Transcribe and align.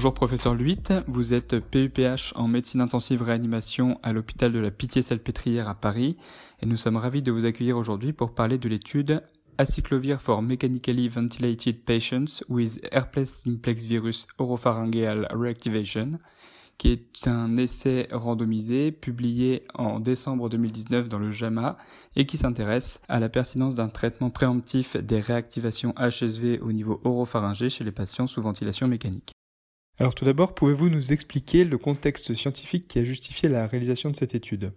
Bonjour 0.00 0.14
professeur 0.14 0.54
Luit, 0.54 0.94
vous 1.08 1.34
êtes 1.34 1.60
PUPH 1.60 2.32
en 2.34 2.48
médecine 2.48 2.80
intensive 2.80 3.20
réanimation 3.20 4.00
à 4.02 4.14
l'hôpital 4.14 4.50
de 4.50 4.58
la 4.58 4.70
Pitié-Salpêtrière 4.70 5.68
à 5.68 5.74
Paris 5.74 6.16
et 6.62 6.64
nous 6.64 6.78
sommes 6.78 6.96
ravis 6.96 7.20
de 7.20 7.30
vous 7.30 7.44
accueillir 7.44 7.76
aujourd'hui 7.76 8.14
pour 8.14 8.34
parler 8.34 8.56
de 8.56 8.66
l'étude 8.66 9.20
Acyclovir 9.58 10.22
for 10.22 10.40
Mechanically 10.40 11.06
Ventilated 11.06 11.84
Patients 11.84 12.42
with 12.48 12.80
Herpes 12.92 13.26
Simplex 13.26 13.84
Virus 13.84 14.26
Oropharyngeal 14.38 15.28
Reactivation 15.32 16.12
qui 16.78 16.92
est 16.92 17.28
un 17.28 17.58
essai 17.58 18.08
randomisé 18.10 18.92
publié 18.92 19.66
en 19.74 20.00
décembre 20.00 20.48
2019 20.48 21.10
dans 21.10 21.18
le 21.18 21.30
JAMA 21.30 21.76
et 22.16 22.24
qui 22.24 22.38
s'intéresse 22.38 23.02
à 23.10 23.20
la 23.20 23.28
pertinence 23.28 23.74
d'un 23.74 23.88
traitement 23.88 24.30
préemptif 24.30 24.96
des 24.96 25.20
réactivations 25.20 25.92
HSV 25.98 26.60
au 26.62 26.72
niveau 26.72 27.02
oropharyngé 27.04 27.68
chez 27.68 27.84
les 27.84 27.92
patients 27.92 28.26
sous 28.26 28.40
ventilation 28.40 28.88
mécanique. 28.88 29.34
Alors 30.00 30.14
tout 30.14 30.24
d'abord, 30.24 30.54
pouvez-vous 30.54 30.88
nous 30.88 31.12
expliquer 31.12 31.62
le 31.62 31.76
contexte 31.76 32.32
scientifique 32.32 32.88
qui 32.88 32.98
a 32.98 33.04
justifié 33.04 33.50
la 33.50 33.66
réalisation 33.66 34.08
de 34.08 34.16
cette 34.16 34.34
étude? 34.34 34.72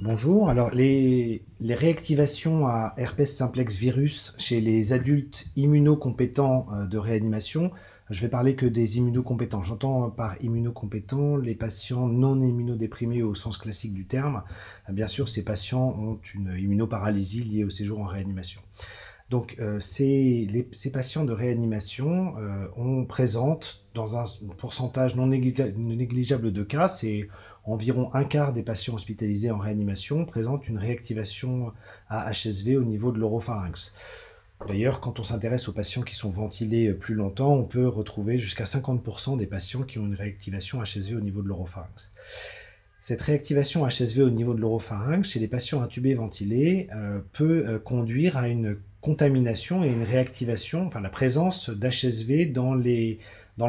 Bonjour, 0.00 0.48
alors 0.48 0.70
les, 0.70 1.44
réactivations 1.60 2.66
à 2.66 2.92
herpes 2.96 3.22
simplex 3.22 3.76
virus 3.76 4.34
chez 4.36 4.60
les 4.60 4.92
adultes 4.92 5.46
immunocompétents 5.54 6.66
euh, 6.72 6.86
de 6.86 6.98
réanimation 6.98 7.70
je 8.10 8.20
vais 8.20 8.28
parler 8.28 8.54
que 8.54 8.66
des 8.66 8.98
immunocompétents. 8.98 9.62
J'entends 9.62 10.10
par 10.10 10.36
immunocompétents 10.42 11.36
les 11.36 11.54
patients 11.54 12.06
non 12.06 12.38
immunodéprimés 12.42 13.22
au 13.22 13.34
sens 13.34 13.56
classique 13.56 13.94
du 13.94 14.04
terme. 14.04 14.44
Bien 14.90 15.06
sûr, 15.06 15.30
ces 15.30 15.42
patients 15.42 15.96
ont 15.98 16.20
une 16.34 16.54
immunoparalysie 16.58 17.44
liée 17.44 17.64
au 17.64 17.70
séjour 17.70 18.00
en 18.00 18.04
réanimation. 18.04 18.60
Donc, 19.34 19.56
euh, 19.58 19.80
ces, 19.80 20.46
patients 20.92 21.24
de 21.24 21.32
réanimation, 21.32 22.36
euh, 22.38 23.04
présente 23.04 23.84
dans 23.92 24.16
un 24.16 24.22
pourcentage 24.58 25.16
non 25.16 25.26
négligeable 25.26 26.52
de 26.52 26.62
cas, 26.62 26.86
c'est 26.86 27.28
environ 27.64 28.14
un 28.14 28.22
quart 28.22 28.52
des 28.52 28.62
patients 28.62 28.94
hospitalisés 28.94 29.50
en 29.50 29.58
réanimation 29.58 30.24
présentent 30.24 30.68
une 30.68 30.78
réactivation 30.78 31.72
à 32.08 32.30
HSV 32.30 32.76
au 32.76 32.84
niveau 32.84 33.10
de 33.10 33.18
l'oropharynx. 33.18 33.92
D'ailleurs, 34.68 35.00
quand 35.00 35.18
on 35.18 35.24
s'intéresse 35.24 35.68
aux 35.68 35.72
patients 35.72 36.02
qui 36.02 36.14
sont 36.14 36.30
ventilés 36.30 36.92
plus 36.92 37.16
longtemps, 37.16 37.54
on 37.54 37.64
peut 37.64 37.88
retrouver 37.88 38.38
jusqu'à 38.38 38.62
50% 38.62 39.36
des 39.36 39.46
patients 39.46 39.82
qui 39.82 39.98
ont 39.98 40.06
une 40.06 40.14
réactivation 40.14 40.80
HSV 40.80 41.16
au 41.16 41.20
niveau 41.20 41.42
de 41.42 41.48
l'oropharynx. 41.48 42.12
Cette 43.06 43.20
réactivation 43.20 43.86
HSV 43.86 44.22
au 44.22 44.30
niveau 44.30 44.54
de 44.54 44.60
l'oropharynx 44.62 45.28
chez 45.28 45.38
les 45.38 45.46
patients 45.46 45.82
intubés 45.82 46.14
ventilés 46.14 46.88
euh, 46.94 47.18
peut 47.34 47.66
euh, 47.66 47.78
conduire 47.78 48.38
à 48.38 48.48
une 48.48 48.78
contamination 49.04 49.84
et 49.84 49.88
une 49.88 50.02
réactivation, 50.02 50.86
enfin 50.86 51.00
la 51.00 51.10
présence 51.10 51.70
d'HSV 51.70 52.46
dans, 52.46 52.74
le 52.74 53.18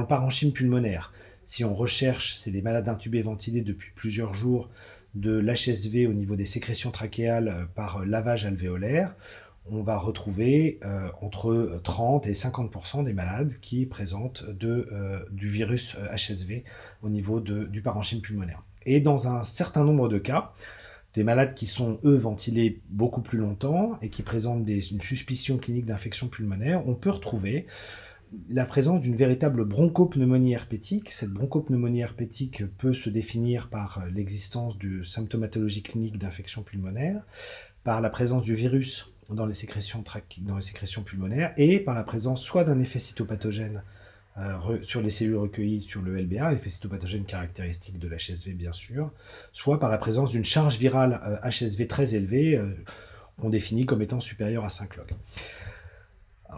parenchyme 0.08 0.52
pulmonaire. 0.52 1.14
Si 1.46 1.64
on 1.64 1.76
recherche, 1.76 2.36
c'est 2.38 2.52
des 2.52 2.62
malades 2.62 2.90
intubés 2.90 3.22
ventilés 3.22 3.62
depuis 3.62 3.92
plusieurs 3.96 4.34
jours, 4.34 4.70
de 5.14 5.38
l'HSV 5.38 6.08
au 6.08 6.14
niveau 6.14 6.36
des 6.36 6.46
sécrétions 6.46 6.92
trachéales 6.92 7.48
euh, 7.48 7.66
par 7.74 8.06
lavage 8.06 8.46
alvéolaire, 8.46 9.16
on 9.72 9.82
va 9.82 9.98
retrouver 9.98 10.80
euh, 10.86 11.10
entre 11.22 11.80
30 11.84 12.28
et 12.28 12.34
50% 12.34 13.04
des 13.04 13.14
malades 13.14 13.54
qui 13.62 13.86
présentent 13.86 14.44
euh, 14.64 15.26
du 15.32 15.48
virus 15.48 15.98
HSV 16.16 16.52
euh, 16.52 16.60
au 17.02 17.10
niveau 17.10 17.40
du 17.40 17.82
parenchyme 17.82 18.22
pulmonaire. 18.22 18.62
Et 18.86 19.00
dans 19.00 19.28
un 19.28 19.44
certain 19.44 19.84
nombre 19.84 20.08
de 20.08 20.20
cas, 20.20 20.54
des 21.16 21.24
malades 21.24 21.54
qui 21.54 21.66
sont, 21.66 22.00
eux, 22.04 22.18
ventilés 22.18 22.82
beaucoup 22.90 23.22
plus 23.22 23.38
longtemps 23.38 23.98
et 24.02 24.10
qui 24.10 24.22
présentent 24.22 24.68
une 24.68 25.02
suspicion 25.02 25.58
clinique 25.58 25.86
d'infection 25.86 26.28
pulmonaire, 26.28 26.88
on 26.88 26.94
peut 26.94 27.10
retrouver 27.10 27.66
la 28.50 28.66
présence 28.66 29.02
d'une 29.02 29.16
véritable 29.16 29.64
bronchopneumonie 29.64 30.54
herpétique. 30.54 31.12
Cette 31.12 31.30
bronchopneumonie 31.30 32.02
herpétique 32.02 32.64
peut 32.78 32.94
se 32.94 33.10
définir 33.10 33.70
par 33.70 34.04
l'existence 34.14 34.78
de 34.78 35.04
symptomatologie 35.04 35.84
clinique 35.84 36.18
d'infection 36.18 36.64
pulmonaire, 36.64 37.24
par 37.84 38.02
la 38.02 38.10
présence 38.10 38.44
du 38.44 38.56
virus 38.56 39.12
dans 39.30 39.46
les 39.46 39.54
sécrétions, 39.54 40.04
dans 40.40 40.56
les 40.56 40.62
sécrétions 40.62 41.04
pulmonaires 41.04 41.54
et 41.58 41.80
par 41.80 41.96
la 41.96 42.04
présence 42.04 42.42
soit 42.42 42.64
d'un 42.64 42.80
effet 42.80 43.00
cytopathogène 43.00 43.84
euh, 44.38 44.80
sur 44.84 45.02
les 45.02 45.10
cellules 45.10 45.38
recueillies 45.38 45.84
sur 45.84 46.02
le 46.02 46.18
LBA, 46.18 46.52
l'effet 46.52 46.70
cytopathogène 46.70 47.24
caractéristique 47.24 47.98
de 48.00 48.10
l'HSV 48.10 48.52
bien 48.52 48.74
sûr, 48.74 49.12
soit 49.54 49.80
par 49.80 49.90
la 49.90 49.98
présence 49.98 50.32
d'une 50.32 50.44
charge 50.44 50.78
virale 50.78 51.40
HSV 51.44 51.84
euh, 51.84 51.88
très 51.88 52.16
élevée 52.16 52.58
euh, 52.58 52.76
qu'on 53.40 53.50
définit 53.50 53.86
comme 53.86 54.02
étant 54.02 54.20
supérieure 54.20 54.66
à 54.66 54.70
5 54.70 54.98
log. 54.98 55.08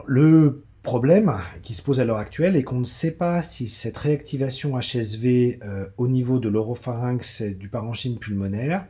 le 0.07 0.63
problème 0.81 1.37
qui 1.61 1.75
se 1.75 1.83
pose 1.83 1.99
à 1.99 2.05
l'heure 2.05 2.17
actuelle 2.17 2.55
est 2.55 2.63
qu'on 2.63 2.79
ne 2.79 2.85
sait 2.85 3.15
pas 3.15 3.43
si 3.43 3.69
cette 3.69 3.97
réactivation 3.97 4.79
HSV 4.79 5.59
au 5.97 6.07
niveau 6.07 6.39
de 6.39 6.47
l'oropharynx 6.47 7.41
et 7.41 7.53
du 7.53 7.67
parenchyme 7.67 8.17
pulmonaire 8.17 8.85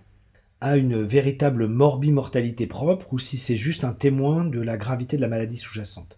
a 0.62 0.78
une 0.78 1.02
véritable 1.02 1.68
morbimortalité 1.68 2.68
propre 2.68 3.12
ou 3.14 3.20
si 3.20 3.38
c'est 3.38 3.58
juste 3.58 3.84
un 3.84 3.94
témoin 3.94 4.46
de 4.46 4.62
la 4.62 4.78
gravité 4.78 5.18
de 5.18 5.22
la 5.22 5.28
maladie 5.28 5.58
sous-jacente. 5.58 6.18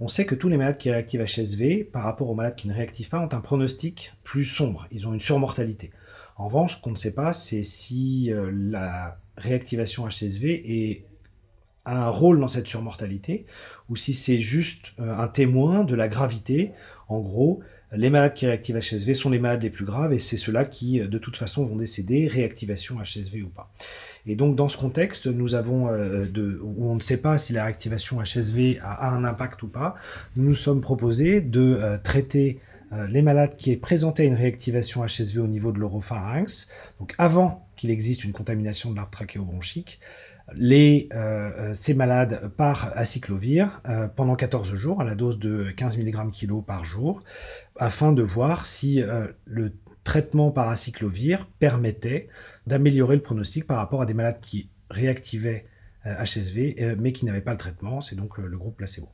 On 0.00 0.06
sait 0.06 0.26
que 0.26 0.36
tous 0.36 0.48
les 0.48 0.56
malades 0.56 0.78
qui 0.78 0.90
réactivent 0.90 1.24
HSV, 1.24 1.84
par 1.84 2.04
rapport 2.04 2.30
aux 2.30 2.34
malades 2.34 2.54
qui 2.54 2.68
ne 2.68 2.74
réactivent 2.74 3.08
pas, 3.08 3.20
ont 3.20 3.32
un 3.32 3.40
pronostic 3.40 4.12
plus 4.22 4.44
sombre. 4.44 4.86
Ils 4.92 5.08
ont 5.08 5.12
une 5.12 5.20
surmortalité. 5.20 5.90
En 6.36 6.46
revanche, 6.46 6.76
ce 6.76 6.82
qu'on 6.82 6.90
ne 6.90 6.96
sait 6.96 7.14
pas, 7.14 7.32
c'est 7.32 7.64
si 7.64 8.32
euh, 8.32 8.50
la 8.52 9.18
réactivation 9.36 10.06
HSV 10.06 11.02
a 11.84 12.06
un 12.06 12.08
rôle 12.08 12.38
dans 12.38 12.48
cette 12.48 12.68
surmortalité 12.68 13.46
ou 13.88 13.96
si 13.96 14.14
c'est 14.14 14.38
juste 14.38 14.92
euh, 15.00 15.18
un 15.18 15.26
témoin 15.26 15.82
de 15.82 15.96
la 15.96 16.06
gravité. 16.06 16.72
En 17.08 17.18
gros, 17.18 17.60
les 17.92 18.10
malades 18.10 18.34
qui 18.34 18.46
réactivent 18.46 18.78
HSV 18.78 19.14
sont 19.14 19.30
les 19.30 19.38
malades 19.38 19.62
les 19.62 19.70
plus 19.70 19.84
graves 19.84 20.12
et 20.12 20.18
c'est 20.18 20.36
ceux-là 20.36 20.64
qui, 20.64 21.00
euh, 21.00 21.06
de 21.06 21.18
toute 21.18 21.36
façon, 21.36 21.64
vont 21.64 21.76
décéder, 21.76 22.26
réactivation 22.26 22.96
HSV 23.00 23.42
ou 23.42 23.48
pas. 23.48 23.72
Et 24.26 24.36
donc, 24.36 24.56
dans 24.56 24.68
ce 24.68 24.76
contexte, 24.76 25.26
nous 25.26 25.54
avons, 25.54 25.88
euh, 25.88 26.26
où 26.62 26.90
on 26.90 26.94
ne 26.94 27.00
sait 27.00 27.16
pas 27.16 27.38
si 27.38 27.52
la 27.52 27.64
réactivation 27.64 28.20
HSV 28.20 28.78
a, 28.82 29.10
un 29.10 29.24
impact 29.24 29.62
ou 29.62 29.68
pas, 29.68 29.94
nous 30.36 30.44
nous 30.44 30.54
sommes 30.54 30.80
proposés 30.80 31.40
de 31.40 31.78
euh, 31.80 31.98
traiter 31.98 32.60
les 33.10 33.20
malades 33.20 33.54
qui 33.54 33.76
présentaient 33.76 34.24
une 34.24 34.34
réactivation 34.34 35.04
HSV 35.04 35.40
au 35.40 35.46
niveau 35.46 35.72
de 35.72 35.78
l'oropharynx, 35.78 36.70
donc 36.98 37.14
avant 37.18 37.67
qu'il 37.78 37.90
existe 37.90 38.24
une 38.24 38.32
contamination 38.32 38.90
de 38.90 38.96
l'arbre 38.96 39.10
trachéobronchique, 39.10 40.00
les, 40.54 41.08
euh, 41.12 41.72
ces 41.74 41.94
malades 41.94 42.50
par 42.56 42.96
acyclovir 42.96 43.80
euh, 43.88 44.08
pendant 44.08 44.34
14 44.34 44.74
jours 44.74 45.00
à 45.00 45.04
la 45.04 45.14
dose 45.14 45.38
de 45.38 45.70
15 45.76 45.98
mg 45.98 46.32
kg 46.32 46.62
par 46.64 46.84
jour 46.84 47.22
afin 47.76 48.12
de 48.12 48.22
voir 48.22 48.64
si 48.64 49.02
euh, 49.02 49.28
le 49.44 49.74
traitement 50.04 50.50
par 50.50 50.68
acyclovir 50.68 51.46
permettait 51.58 52.28
d'améliorer 52.66 53.16
le 53.16 53.22
pronostic 53.22 53.66
par 53.66 53.76
rapport 53.76 54.00
à 54.00 54.06
des 54.06 54.14
malades 54.14 54.40
qui 54.40 54.70
réactivaient 54.90 55.66
HSV 56.06 56.96
mais 56.98 57.12
qui 57.12 57.26
n'avaient 57.26 57.42
pas 57.42 57.50
le 57.50 57.58
traitement, 57.58 58.00
c'est 58.00 58.16
donc 58.16 58.38
le 58.38 58.56
groupe 58.56 58.78
placebo. 58.78 59.10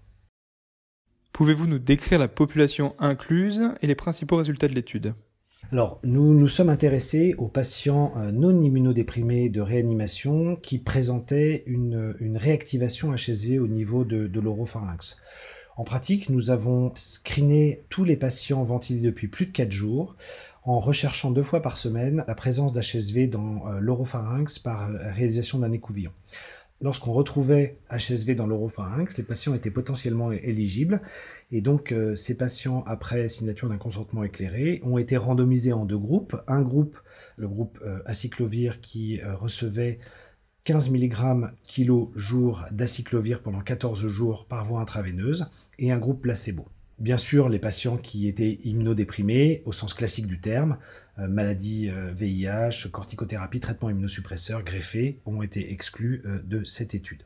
Pouvez-vous 1.32 1.66
nous 1.66 1.80
décrire 1.80 2.20
la 2.20 2.28
population 2.28 2.94
incluse 3.00 3.60
et 3.82 3.88
les 3.88 3.96
principaux 3.96 4.36
résultats 4.36 4.68
de 4.68 4.74
l'étude? 4.74 5.14
Alors, 5.72 5.98
nous 6.04 6.34
nous 6.34 6.46
sommes 6.46 6.68
intéressés 6.68 7.34
aux 7.36 7.48
patients 7.48 8.12
euh, 8.18 8.30
non 8.30 8.60
immunodéprimés 8.60 9.48
de 9.48 9.60
réanimation 9.60 10.56
qui 10.56 10.78
présentaient 10.78 11.64
une, 11.66 12.14
réactivation 12.36 13.12
HSV 13.12 13.58
au 13.58 13.66
niveau 13.66 14.04
de, 14.04 14.28
de 14.28 14.40
l'oropharynx. 14.40 15.16
En 15.76 15.82
pratique, 15.82 16.28
nous 16.28 16.50
avons 16.50 16.92
screené 16.94 17.84
tous 17.88 18.04
les 18.04 18.16
patients 18.16 18.62
ventilés 18.62 19.00
depuis 19.00 19.26
plus 19.26 19.46
de 19.46 19.52
4 19.52 19.72
jours 19.72 20.14
en 20.64 20.80
recherchant 20.80 21.30
deux 21.30 21.42
fois 21.42 21.60
par 21.60 21.76
semaine 21.76 22.24
la 22.26 22.34
présence 22.34 22.72
d'HSV 22.72 23.26
dans 23.26 23.66
euh, 23.66 23.80
l'oropharynx 23.80 24.58
par 24.58 24.90
euh, 24.90 25.12
réalisation 25.12 25.58
d'un 25.58 25.72
écouvillon. 25.72 26.12
Lorsqu'on 26.84 27.14
retrouvait 27.14 27.78
HSV 27.90 28.34
dans 28.36 28.46
l'oropharynx, 28.46 29.16
les 29.16 29.24
patients 29.24 29.54
étaient 29.54 29.70
potentiellement 29.70 30.30
éligibles 30.30 31.00
et 31.50 31.60
donc, 31.60 31.92
euh, 31.92 32.14
ces 32.14 32.36
patients, 32.36 32.82
après 32.86 33.28
signature 33.28 33.68
d'un 33.68 33.76
consentement 33.76 34.24
éclairé, 34.24 34.80
ont 34.84 34.98
été 34.98 35.16
randomisés 35.16 35.72
en 35.72 35.84
deux 35.84 35.96
groupes. 35.96 36.36
Un 36.48 36.60
groupe, 36.62 36.98
le 37.36 37.48
groupe 37.48 37.78
euh, 37.86 38.00
acyclovir, 38.06 38.80
qui 38.80 39.20
euh, 39.20 39.36
recevait 39.36 39.98
15 40.64 40.90
mg 40.90 41.52
kilo 41.62 42.12
jour 42.16 42.64
d'acyclovir 42.70 43.40
pendant 43.40 43.60
14 43.60 44.06
jours 44.08 44.46
par 44.46 44.64
voie 44.64 44.80
intraveineuse, 44.80 45.46
et 45.78 45.92
un 45.92 45.98
groupe 45.98 46.22
placebo. 46.22 46.66
Bien 46.98 47.16
sûr, 47.16 47.48
les 47.48 47.58
patients 47.58 47.96
qui 47.96 48.28
étaient 48.28 48.58
immunodéprimés, 48.64 49.62
au 49.64 49.72
sens 49.72 49.94
classique 49.94 50.26
du 50.26 50.40
terme, 50.40 50.76
maladie 51.18 51.90
VIH, 52.14 52.88
corticothérapie, 52.90 53.60
traitement 53.60 53.90
immunosuppresseur, 53.90 54.62
greffé, 54.62 55.20
ont 55.26 55.42
été 55.42 55.72
exclus 55.72 56.22
de 56.44 56.64
cette 56.64 56.94
étude. 56.94 57.24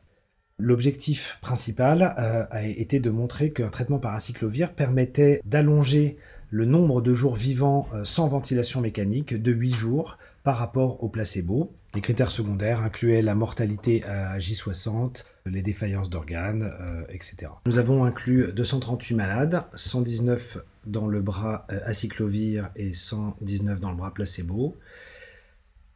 L'objectif 0.61 1.37
principal 1.39 2.15
euh, 2.19 2.45
a 2.51 2.65
été 2.65 2.99
de 2.99 3.09
montrer 3.09 3.51
qu'un 3.51 3.69
traitement 3.69 3.97
par 3.97 4.13
acyclovir 4.13 4.73
permettait 4.73 5.41
d'allonger 5.45 6.17
le 6.49 6.65
nombre 6.65 7.01
de 7.01 7.13
jours 7.13 7.35
vivants 7.35 7.87
euh, 7.93 8.03
sans 8.03 8.27
ventilation 8.27 8.81
mécanique 8.81 9.41
de 9.41 9.53
8 9.53 9.73
jours 9.73 10.17
par 10.43 10.57
rapport 10.57 11.01
au 11.01 11.07
placebo. 11.07 11.71
Les 11.95 12.01
critères 12.01 12.31
secondaires 12.31 12.81
incluaient 12.81 13.21
la 13.21 13.33
mortalité 13.33 14.03
à 14.03 14.37
J60, 14.37 15.25
les 15.47 15.63
défaillances 15.63 16.09
d'organes, 16.09 16.71
etc. 17.09 17.51
Nous 17.65 17.79
avons 17.79 18.03
inclus 18.03 18.53
238 18.53 19.15
malades, 19.15 19.63
119 19.73 20.59
dans 20.85 21.07
le 21.07 21.21
bras 21.21 21.65
acyclovir 21.85 22.69
et 22.75 22.93
119 22.93 23.79
dans 23.79 23.89
le 23.89 23.97
bras 23.97 24.13
placebo. 24.13 24.77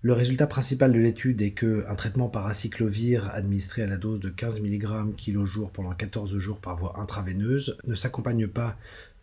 Le 0.05 0.11
résultat 0.11 0.47
principal 0.47 0.91
de 0.91 0.99
l'étude 0.99 1.41
est 1.41 1.51
qu'un 1.51 1.95
traitement 1.95 2.27
par 2.27 2.45
acyclovir 2.45 3.29
administré 3.33 3.83
à 3.83 3.87
la 3.87 3.95
dose 3.95 4.19
de 4.19 4.27
15 4.27 4.59
mg 4.59 5.15
kg 5.15 5.69
pendant 5.71 5.93
14 5.93 6.37
jours 6.39 6.59
par 6.59 6.75
voie 6.75 6.99
intraveineuse 6.99 7.77
ne 7.87 7.95
s'accompagne 7.95 8.47
pas 8.47 8.75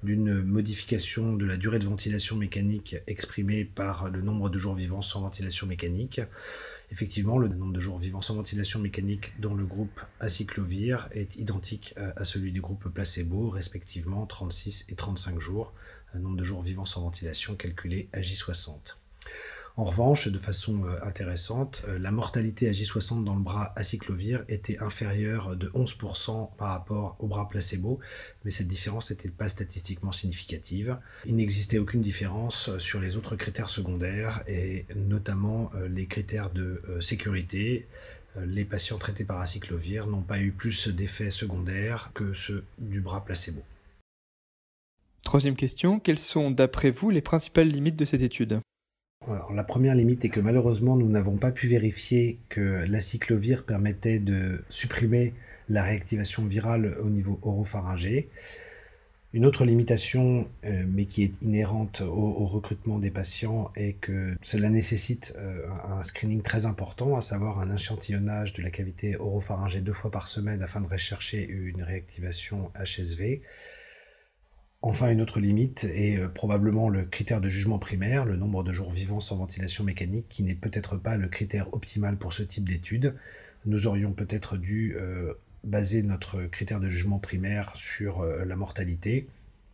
d'une 0.03 0.43
modification 0.43 1.35
de 1.35 1.45
la 1.45 1.57
durée 1.57 1.79
de 1.79 1.85
ventilation 1.85 2.37
mécanique 2.37 2.97
exprimée 3.07 3.65
par 3.65 4.11
le 4.11 4.23
nombre 4.23 4.49
de 4.49 4.59
jours 4.59 4.75
vivants 4.75 5.03
sans 5.03 5.21
ventilation 5.21 5.67
mécanique. 5.67 6.21
Effectivement, 6.93 7.39
le 7.39 7.49
nombre 7.49 7.73
de 7.73 7.81
jours 7.81 7.99
vivants 7.99 8.21
sans 8.21 8.35
ventilation 8.35 8.81
mécanique 8.81 9.33
dans 9.39 9.55
le 9.55 9.65
groupe 9.65 10.01
acyclovir 10.19 11.09
est 11.13 11.37
identique 11.37 11.95
à 12.17 12.25
celui 12.25 12.51
du 12.51 12.61
groupe 12.61 12.89
placebo, 12.89 13.51
respectivement 13.51 14.27
36 14.27 14.87
et 14.89 14.95
35 14.95 15.39
jours, 15.39 15.73
le 16.15 16.21
nombre 16.21 16.37
de 16.37 16.45
jours 16.45 16.63
vivants 16.63 16.87
sans 16.87 17.03
ventilation 17.03 17.55
calculé 17.55 18.09
à 18.13 18.21
J60. 18.21 19.00
En 19.77 19.85
revanche, 19.85 20.29
de 20.29 20.39
façon 20.39 20.85
euh, 20.85 20.99
intéressante, 21.03 21.85
euh, 21.89 21.99
la 21.99 22.11
mortalité 22.11 22.69
à 22.69 22.73
J60 22.73 23.25
dans 23.25 23.35
le 23.35 23.41
bras 23.41 23.73
acyclovir 23.77 24.45
était 24.49 24.79
inférieure 24.79 25.57
de 25.57 25.69
11% 25.69 26.57
par 26.57 26.71
rapport 26.71 27.17
au 27.19 27.27
bras 27.27 27.49
placebo, 27.49 28.01
mais 28.45 28.51
cette 28.51 28.69
différence 28.69 29.11
n'était 29.11 29.31
pas 29.31 29.49
statistiquement 29.49 30.13
significative. 30.13 30.99
Il 31.25 31.37
n'existait 31.37 31.79
aucune 31.79 32.01
différence 32.01 32.77
sur 32.79 33.01
les 33.01 33.17
autres 33.17 33.37
critères 33.37 33.71
secondaires, 33.71 34.43
et 34.49 34.87
notamment 34.97 35.71
euh, 35.75 35.89
les 35.89 36.07
critères 36.07 36.51
de 36.51 36.83
sécurité. 37.01 37.87
Les 38.41 38.65
patients 38.65 38.99
traités 38.99 39.25
par 39.25 39.41
acyclovir 39.41 40.07
n'ont 40.07 40.23
pas 40.23 40.39
eu 40.41 40.53
plus 40.53 40.89
d'effets 40.89 41.31
secondaires 41.31 42.11
que 42.15 42.33
ceux 42.33 42.65
du 42.79 43.01
bras 43.01 43.25
placebo. 43.25 43.63
Troisième 45.23 45.57
question, 45.57 45.99
quelles 45.99 46.19
sont 46.19 46.51
d'après 46.51 46.91
vous 46.91 47.11
les 47.11 47.21
principales 47.21 47.69
limites 47.69 47.97
de 47.97 48.05
cette 48.05 48.23
étude? 48.23 48.61
La 49.55 49.65
première 49.65 49.95
limite 49.95 50.25
est 50.25 50.29
que 50.29 50.41
malheureusement, 50.41 50.97
nous 50.97 51.09
n'avons 51.09 51.37
pas 51.37 51.51
pu 51.51 51.69
vérifier 51.69 52.39
que 52.49 52.85
l'acyclovir 52.89 53.65
permettait 53.65 54.19
de 54.19 54.63
supprimer 54.71 55.35
la 55.69 55.83
réactivation 55.83 56.45
virale 56.47 56.97
au 57.03 57.11
niveau 57.11 57.39
oropharyngé. 57.43 58.29
Une 59.33 59.47
autre 59.47 59.65
limitation, 59.65 60.49
euh, 60.65 60.85
mais 60.89 61.05
qui 61.05 61.23
est 61.23 61.33
inhérente 61.41 62.01
au, 62.01 62.47
recrutement 62.47 62.99
des 62.99 63.11
patients, 63.11 63.71
est 63.77 63.93
que 63.93 64.35
cela 64.43 64.71
nécessite 64.71 65.37
euh, 65.39 65.69
un 65.89 66.03
screening 66.03 66.43
très 66.43 66.67
important, 66.67 67.17
à 67.17 67.21
savoir 67.21 67.61
un 67.61 67.73
échantillonnage 67.73 68.55
de 68.55 68.63
la 68.63 68.71
cavité 68.71 69.17
oropharyngée 69.17 69.83
deux 69.83 69.93
fois 69.93 70.11
par 70.11 70.27
semaine 70.27 70.63
afin 70.63 70.81
de 70.81 70.89
rechercher 70.89 71.47
une 71.49 71.83
réactivation 71.83 72.73
HSV. 72.75 73.41
Enfin, 74.83 75.11
une 75.11 75.21
autre 75.21 75.41
limite 75.41 75.85
est 75.85 76.17
euh, 76.17 76.29
probablement 76.29 76.89
le 76.89 77.05
critère 77.05 77.43
de 77.43 77.49
jugement 77.49 77.79
primaire, 77.79 78.25
le 78.25 78.37
nombre 78.37 78.63
de 78.63 78.73
jours 78.73 78.91
vivants 78.91 79.21
sans 79.21 79.37
ventilation 79.37 79.85
mécanique, 79.85 80.27
qui 80.31 80.43
n'est 80.43 80.55
peut-être 80.55 80.97
pas 80.97 81.17
le 81.17 81.29
critère 81.29 81.73
optimal 81.75 82.17
pour 82.17 82.33
ce 82.33 82.43
type 82.43 82.67
d'étude. 82.67 83.15
Nous 83.67 83.87
aurions 83.87 84.13
peut-être 84.13 84.57
dû 84.57 84.97
euh, 84.97 85.35
baser 85.65 86.03
notre 86.03 86.45
critère 86.45 86.81
de 86.81 86.89
jugement 86.89 87.19
primaire 87.19 87.73
sur 87.75 88.21
euh, 88.21 88.47
la 88.47 88.57
mortalité. 88.57 89.29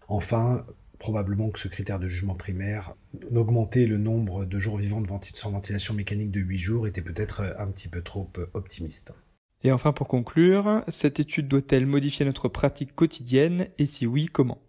Enfin, 0.09 0.67
probablement 0.99 1.51
que 1.51 1.61
ce 1.61 1.69
critère 1.69 2.01
de 2.01 2.09
jugement 2.09 2.35
primaire, 2.35 2.97
d'augmenter 3.31 3.87
le 3.87 3.99
nombre 3.99 4.45
de 4.45 4.59
jours 4.59 4.77
vivants 4.77 5.03
sans 5.35 5.53
ventilation 5.53 5.95
mécanique 5.95 6.33
de 6.33 6.41
8 6.41 6.59
jours, 6.59 6.87
était 6.89 7.03
peut-être 7.03 7.55
un 7.59 7.67
petit 7.69 7.89
peu 7.89 8.03
trop 8.03 8.29
optimiste. 8.55 9.15
Et 9.63 9.73
enfin, 9.73 9.93
pour 9.93 10.09
conclure, 10.09 10.83
cette 10.89 11.21
étude 11.21 11.49
doit-elle 11.49 11.87
modifier 11.87 12.25
notre 12.25 12.49
pratique 12.49 12.95
quotidienne? 12.95 13.69
Et 13.79 13.87
si 13.87 14.07
oui, 14.07 14.27
comment? 14.27 14.66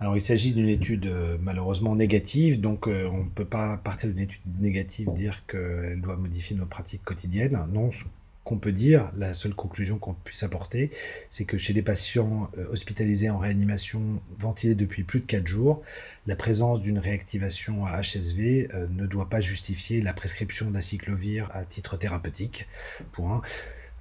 Alors 0.00 0.16
il 0.16 0.22
s'agit 0.22 0.52
d'une 0.54 0.70
étude 0.70 1.06
euh, 1.06 1.36
malheureusement 1.42 1.94
négative, 1.94 2.58
donc 2.58 2.88
euh, 2.88 3.06
on 3.12 3.24
ne 3.24 3.28
peut 3.28 3.44
pas 3.44 3.76
partir 3.76 4.08
d'une 4.08 4.20
étude 4.20 4.40
négative 4.58 5.12
dire 5.12 5.44
qu'elle 5.46 6.00
doit 6.00 6.16
modifier 6.16 6.56
nos 6.56 6.64
pratiques 6.64 7.04
quotidiennes. 7.04 7.62
Non, 7.70 7.90
ce 7.90 8.04
qu'on 8.44 8.56
peut 8.56 8.72
dire, 8.72 9.12
la 9.18 9.34
seule 9.34 9.52
conclusion 9.52 9.98
qu'on 9.98 10.14
puisse 10.14 10.42
apporter, 10.42 10.90
c'est 11.28 11.44
que 11.44 11.58
chez 11.58 11.74
les 11.74 11.82
patients 11.82 12.50
euh, 12.56 12.64
hospitalisés 12.72 13.28
en 13.28 13.36
réanimation 13.36 14.00
ventilés 14.38 14.74
depuis 14.74 15.02
plus 15.02 15.20
de 15.20 15.26
4 15.26 15.46
jours, 15.46 15.82
la 16.26 16.34
présence 16.34 16.80
d'une 16.80 16.98
réactivation 16.98 17.84
à 17.84 18.00
HSV 18.00 18.70
ne 18.88 19.04
doit 19.04 19.28
pas 19.28 19.42
justifier 19.42 20.00
la 20.00 20.14
prescription 20.14 20.70
d'acyclovir 20.70 21.50
à 21.52 21.64
titre 21.64 21.98
thérapeutique. 21.98 22.66
Point. 23.12 23.42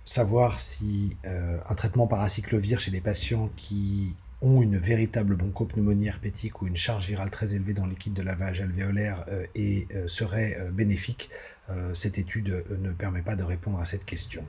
Savoir 0.06 0.60
si 0.60 1.18
un 1.26 1.76
traitement 1.76 2.08
par 2.08 2.22
acyclovir 2.22 2.80
chez 2.80 2.90
les 2.90 3.02
patients 3.02 3.50
qui 3.56 4.16
ont 4.42 4.62
une 4.62 4.78
véritable 4.78 5.36
bronchopneumonie 5.36 6.08
herpétique 6.08 6.62
ou 6.62 6.68
une 6.68 6.76
charge 6.76 7.08
virale 7.08 7.30
très 7.30 7.56
élevée 7.56 7.74
dans 7.74 7.86
le 7.86 7.92
liquide 7.92 8.14
de 8.14 8.22
lavage 8.22 8.62
alvéolaire 8.62 9.26
euh, 9.30 9.46
et 9.56 9.88
euh, 9.94 10.08
serait 10.08 10.58
euh, 10.60 10.72
bénéfique, 10.72 11.30
cette 11.94 12.18
étude 12.18 12.64
ne 12.82 12.90
permet 12.90 13.22
pas 13.22 13.36
de 13.36 13.44
répondre 13.44 13.80
à 13.80 13.86
cette 13.86 14.04
question. 14.04 14.44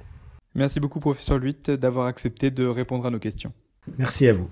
Merci 0.55 0.81
beaucoup, 0.81 1.01
professeur 1.01 1.37
Luit, 1.37 1.69
d'avoir 1.69 2.07
accepté 2.07 2.51
de 2.51 2.65
répondre 2.65 3.05
à 3.05 3.11
nos 3.11 3.19
questions. 3.19 3.53
Merci 3.99 4.27
à 4.27 4.33
vous. 4.33 4.49